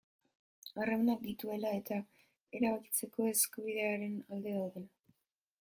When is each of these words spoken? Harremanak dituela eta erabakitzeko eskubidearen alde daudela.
Harremanak 0.79 1.21
dituela 1.25 1.73
eta 1.81 1.99
erabakitzeko 2.61 3.31
eskubidearen 3.35 4.19
alde 4.39 4.59
daudela. 4.59 4.91